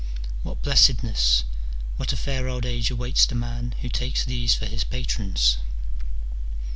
What 0.41 0.63
blessedness, 0.63 1.43
what 1.97 2.11
a 2.11 2.17
fair 2.17 2.47
old 2.49 2.65
age 2.65 2.89
awaits 2.89 3.27
the 3.27 3.35
man 3.35 3.75
who 3.81 3.87
takes 3.89 4.25
these 4.25 4.55
for 4.55 4.65
his 4.65 4.83
patrons 4.83 5.57